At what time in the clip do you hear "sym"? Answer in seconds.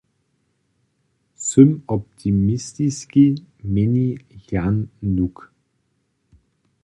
1.47-1.83